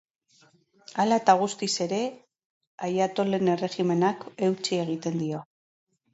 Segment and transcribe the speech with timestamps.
[1.03, 1.99] Hala eta guztiz ere,
[2.89, 5.45] aiatolen erregimenak eutsi egiten dio.